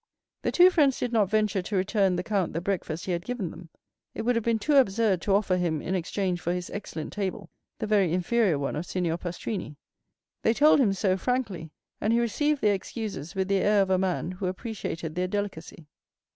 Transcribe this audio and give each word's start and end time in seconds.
The 0.41 0.51
two 0.51 0.71
friends 0.71 0.97
did 0.99 1.13
not 1.13 1.29
venture 1.29 1.61
to 1.61 1.75
return 1.75 2.15
the 2.15 2.23
count 2.23 2.53
the 2.53 2.59
breakfast 2.59 3.05
he 3.05 3.11
had 3.11 3.23
given 3.23 3.51
them; 3.51 3.69
it 4.15 4.23
would 4.23 4.33
have 4.35 4.43
been 4.43 4.57
too 4.57 4.77
absurd 4.77 5.21
to 5.21 5.35
offer 5.35 5.57
him 5.57 5.79
in 5.79 5.93
exchange 5.93 6.41
for 6.41 6.51
his 6.53 6.71
excellent 6.71 7.13
table 7.13 7.51
the 7.77 7.85
very 7.85 8.11
inferior 8.11 8.57
one 8.57 8.75
of 8.75 8.87
Signor 8.87 9.19
Pastrini. 9.19 9.75
They 10.41 10.55
told 10.55 10.79
him 10.79 10.93
so 10.93 11.17
frankly, 11.17 11.69
and 12.01 12.11
he 12.13 12.19
received 12.19 12.61
their 12.61 12.73
excuses 12.73 13.35
with 13.35 13.47
the 13.47 13.57
air 13.59 13.83
of 13.83 13.91
a 13.91 13.99
man 13.99 14.31
who 14.31 14.47
appreciated 14.47 15.13
their 15.13 15.27
delicacy. 15.27 15.85